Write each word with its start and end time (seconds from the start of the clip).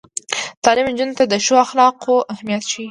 تعلیم 0.63 0.87
نجونو 0.91 1.17
ته 1.19 1.23
د 1.27 1.33
ښو 1.45 1.55
اخلاقو 1.65 2.15
اهمیت 2.33 2.63
ښيي. 2.71 2.79